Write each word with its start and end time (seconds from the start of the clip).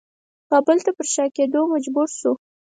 کابل 0.49 0.77
ته 0.85 0.91
پر 0.97 1.05
شا 1.13 1.25
کېدلو 1.35 1.61
مجبور 1.73 2.07
شو. 2.19 2.31